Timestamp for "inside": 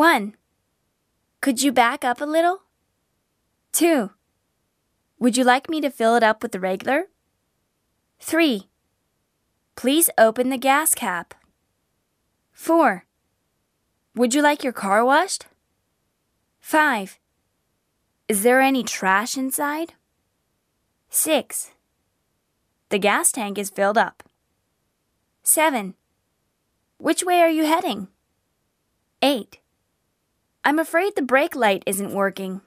19.36-19.92